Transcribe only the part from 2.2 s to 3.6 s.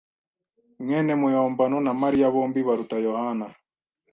bombi baruta Yohana.